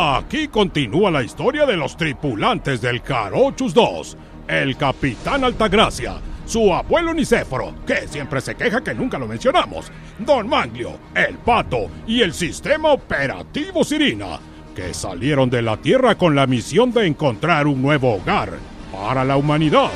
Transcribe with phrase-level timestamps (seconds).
[0.00, 4.16] Aquí continúa la historia de los tripulantes del Carochus 2.
[4.46, 9.90] El capitán Altagracia, su abuelo Nicéforo, que siempre se queja que nunca lo mencionamos,
[10.20, 14.38] Don Manglio, el pato y el sistema operativo Sirina,
[14.72, 18.52] que salieron de la Tierra con la misión de encontrar un nuevo hogar
[18.92, 19.90] para la humanidad.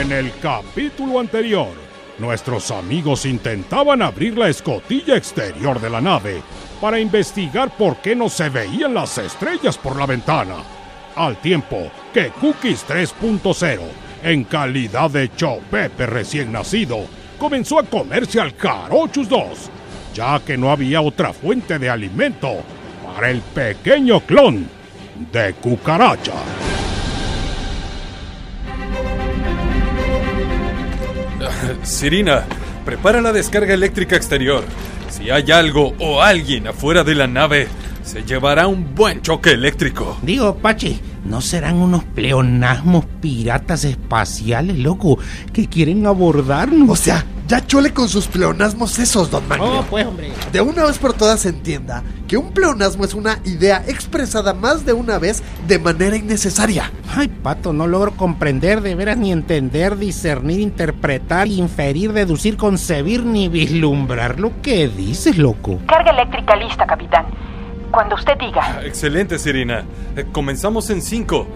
[0.00, 1.87] En el capítulo anterior,
[2.18, 6.42] nuestros amigos intentaban abrir la escotilla exterior de la nave
[6.80, 10.56] para investigar por qué no se veían las estrellas por la ventana,
[11.16, 13.80] al tiempo que Cookies 3.0,
[14.22, 17.06] en calidad de chopepe recién nacido,
[17.38, 19.70] comenzó a comerse al Carochus 2,
[20.14, 22.56] ya que no había otra fuente de alimento
[23.14, 24.68] para el pequeño clon
[25.32, 26.67] de cucaracha.
[31.88, 32.44] Sirina,
[32.84, 34.62] prepara la descarga eléctrica exterior.
[35.10, 37.66] Si hay algo o alguien afuera de la nave,
[38.04, 40.18] se llevará un buen choque eléctrico.
[40.22, 45.18] Digo, Pachi, ¿no serán unos pleonasmos piratas espaciales, loco,
[45.52, 46.90] que quieren abordarnos?
[46.90, 49.76] O sea, ya chole con sus pleonasmos esos, don Magnio.
[49.76, 50.30] No, pues, hombre.
[50.52, 54.84] De una vez por todas se entienda que un pleonasmo es una idea expresada más
[54.84, 56.92] de una vez de manera innecesaria.
[57.16, 63.48] Ay, pato, no logro comprender de veras ni entender, discernir, interpretar, inferir, deducir, concebir ni
[63.48, 65.80] vislumbrar lo que dices, loco.
[65.86, 67.24] Carga eléctrica lista, capitán.
[67.90, 68.82] Cuando usted diga.
[68.84, 69.84] Excelente, Sirina.
[70.14, 71.46] Eh, Comenzamos en 5,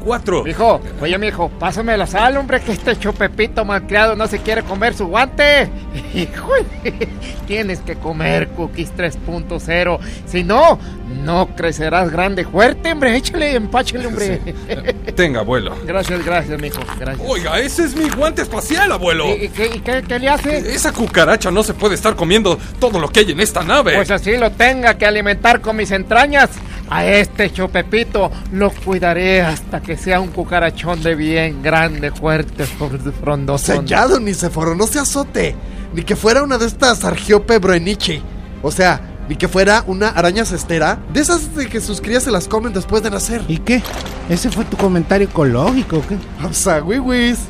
[0.00, 0.44] 4.
[0.44, 4.94] Mijo, oye, mijo, pásame la sal, hombre, que este chupepito malcriado no se quiere comer
[4.94, 5.68] su guante.
[6.14, 6.48] Hijo,
[7.46, 9.98] tienes que comer Cookies 3.0.
[10.26, 10.78] Si no,
[11.24, 13.16] no crecerás grande, fuerte, hombre.
[13.16, 14.38] Échale, empáchale, hombre.
[15.16, 15.76] Tenga, abuelo.
[15.84, 16.80] Gracias, gracias, mijo.
[16.98, 17.26] Gracias.
[17.28, 19.26] Oiga, ese es mi guante espacial, abuelo.
[19.28, 20.58] ¿Y, y qué, y qué- qué le hace?
[20.74, 23.94] Esa cucaracha no se puede estar comiendo todo lo que hay en esta nave.
[23.96, 26.50] Pues así lo tenga que alimentar con mis entrañas.
[26.90, 33.74] A este chupepito lo cuidaré hasta que sea un cucarachón de bien grande, fuerte, frondoso.
[33.74, 35.54] Sellado, Niceforo, no se azote.
[35.94, 38.20] Ni que fuera una de estas Argiope Broenichi.
[38.60, 40.98] O sea, ni que fuera una araña cestera.
[41.12, 43.42] De esas de que sus crías se las comen después de nacer.
[43.46, 43.80] ¿Y qué?
[44.28, 46.18] ¿Ese fue tu comentario ecológico o qué?
[46.44, 47.48] O sea, wiwis.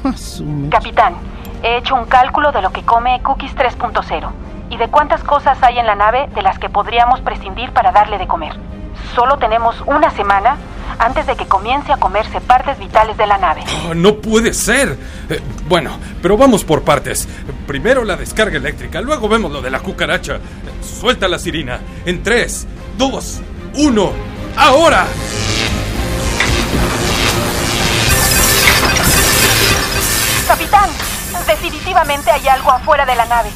[0.70, 1.14] Capitán,
[1.62, 5.78] he hecho un cálculo de lo que come Cookies 3.0 y de cuántas cosas hay
[5.78, 8.54] en la nave de las que podríamos prescindir para darle de comer.
[9.14, 10.56] Solo tenemos una semana
[10.98, 13.64] antes de que comience a comerse partes vitales de la nave.
[13.88, 14.96] Oh, no puede ser.
[15.28, 17.28] Eh, bueno, pero vamos por partes.
[17.66, 20.36] Primero la descarga eléctrica, luego vemos lo de la cucaracha.
[20.36, 20.40] Eh,
[20.82, 21.80] Suelta la sirina.
[22.04, 22.66] En 3,
[22.96, 23.40] 2,
[23.74, 24.12] 1.
[24.56, 25.06] ¡Ahora!
[30.46, 30.90] Capitán,
[31.46, 33.50] definitivamente hay algo afuera de la nave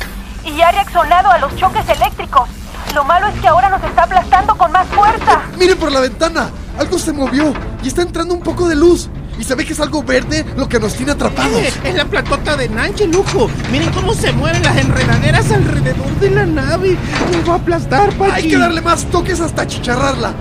[0.46, 2.48] y ha reaccionado a los choques eléctricos.
[2.94, 5.40] Lo malo es que ahora nos está aplastando con más fuerza.
[5.58, 6.50] Mire por la ventana.
[6.78, 9.08] Algo se movió y está entrando un poco de luz.
[9.38, 11.52] Y se ve que es algo verde lo que nos tiene atrapados.
[11.60, 13.50] Eh, Es la platota de Nanche, loco.
[13.72, 16.96] Miren cómo se mueven las enredaderas alrededor de la nave.
[17.32, 18.32] Nos va a aplastar, Pachi.
[18.32, 20.32] Hay que darle más toques hasta chicharrarla.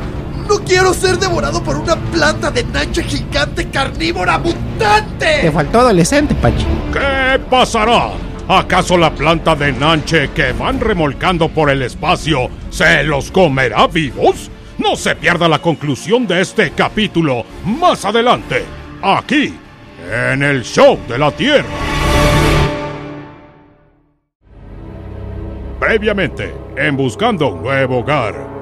[0.48, 5.52] No quiero ser devorado por una planta de nanche gigante carnívora Te mutante.
[5.52, 6.68] faltó adolescente, Pachi.
[6.92, 8.10] ¿Qué pasará?
[8.48, 14.52] ¿Acaso la planta de Nanche que van remolcando por el espacio se los comerá vivos?
[14.78, 18.66] No se pierda la conclusión de este capítulo más adelante,
[19.02, 19.54] aquí,
[20.12, 21.64] en el Show de la Tierra.
[25.80, 28.53] Previamente, en Buscando un Nuevo Hogar.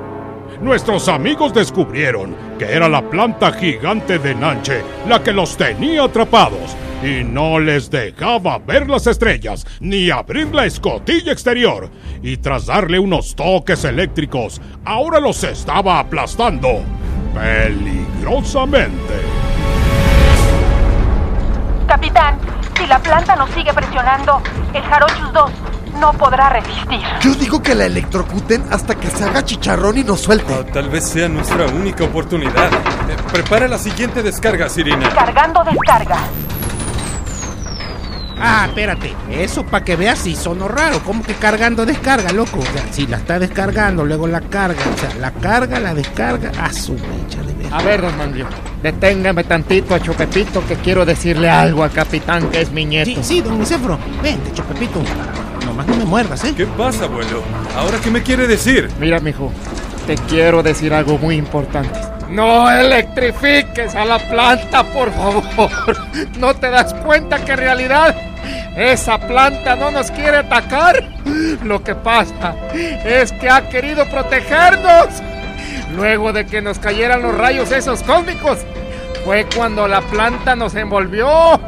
[0.60, 6.76] Nuestros amigos descubrieron que era la planta gigante de Nanche la que los tenía atrapados
[7.04, 11.90] y no les dejaba ver las estrellas ni abrir la escotilla exterior.
[12.22, 16.82] Y tras darle unos toques eléctricos, ahora los estaba aplastando
[17.34, 19.16] peligrosamente.
[21.88, 22.38] Capitán,
[22.78, 24.42] si la planta nos sigue presionando,
[24.74, 25.71] el Jarochus 2
[26.02, 27.00] no podrá resistir.
[27.22, 30.54] Yo digo que la electrocuten hasta que se haga chicharrón y nos suelte.
[30.54, 32.74] Oh, tal vez sea nuestra única oportunidad.
[32.74, 35.10] Eh, prepara la siguiente descarga, Sirina.
[35.14, 36.18] Cargando descarga.
[38.44, 39.14] Ah, espérate.
[39.30, 41.00] Eso para que veas si sonó raro.
[41.06, 42.58] ¿Cómo que cargando descarga, loco?
[42.58, 44.82] O sea, si la está descargando, luego la carga.
[44.94, 46.52] O sea, la carga, la descarga.
[46.60, 47.52] A su mecha de.
[47.72, 48.48] A ver, don Manglio,
[48.82, 53.12] deténgame tantito a Chupepito que quiero decirle algo al capitán que es mi nieto.
[53.12, 53.98] Sí, sí, don Nicefro.
[54.22, 55.02] Vente, chopepito.
[55.66, 56.54] Nomás no me muerdas, ¿eh?
[56.56, 57.44] ¿Qué pasa, abuelo?
[57.78, 58.90] ¿Ahora qué me quiere decir?
[59.00, 59.52] Mira, mijo,
[60.08, 62.00] te quiero decir algo muy importante.
[62.30, 65.98] No electrifiques a la planta, por favor.
[66.40, 68.16] ¿No te das cuenta que en realidad
[68.76, 71.04] esa planta no nos quiere atacar?
[71.64, 75.08] Lo que pasa es que ha querido protegernos.
[75.96, 78.60] luego de que nos cayeran los rayos esos cósmicos,
[79.26, 81.60] fue cuando la planta nos envolvió.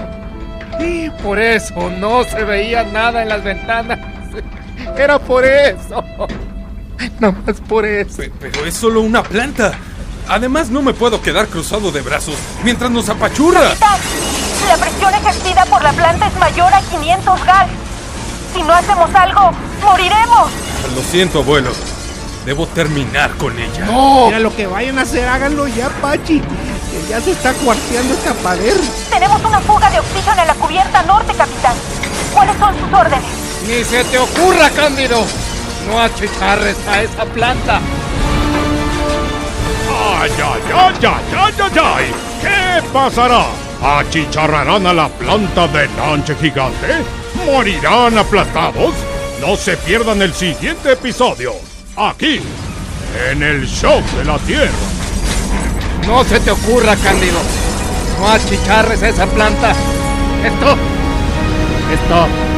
[1.22, 4.00] Por eso no se veía nada en las ventanas.
[4.98, 6.04] Era por eso.
[7.20, 8.18] Nada más por eso.
[8.18, 9.74] Pe- Pero es solo una planta.
[10.28, 13.62] Además, no me puedo quedar cruzado de brazos mientras nos apachurra.
[13.62, 14.00] Capitán,
[14.68, 17.68] la presión ejercida por la planta es mayor a 500 gal.
[18.54, 19.52] Si no hacemos algo,
[19.84, 20.52] moriremos.
[20.96, 21.72] Lo siento, abuelo.
[22.46, 23.88] Debo terminar con ella.
[24.26, 26.40] Mira, lo que vayan a hacer, háganlo ya, Pachi.
[26.40, 28.76] Que ya se está cuarteando esta pader.
[29.10, 31.76] Tenemos una fuga de oxígeno en la cubierta norte, capitán.
[32.34, 33.26] ¿Cuáles son sus órdenes?
[33.68, 35.24] Ni se te ocurra, Cándido.
[35.88, 37.80] No achicharres a esa planta.
[40.20, 42.12] ¡Ay, ay, ay, ay, ay, ay, ay!
[42.42, 43.46] ¿Qué pasará?
[43.82, 46.88] ¿Achicharrarán a la planta de lanche gigante?
[47.46, 48.94] ¿Morirán aplastados?
[49.42, 51.73] No se pierdan el siguiente episodio.
[51.96, 52.42] Aquí,
[53.30, 54.72] en el Show de la Tierra.
[56.08, 57.38] No se te ocurra, Cándido.
[58.20, 59.74] No achicharres esa planta.
[60.44, 60.76] Esto.
[61.94, 62.53] Esto.